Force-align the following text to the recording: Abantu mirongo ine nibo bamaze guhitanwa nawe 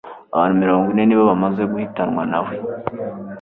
Abantu 0.33 0.55
mirongo 0.61 0.85
ine 0.89 1.03
nibo 1.05 1.23
bamaze 1.31 1.61
guhitanwa 1.71 2.23
nawe 2.31 2.53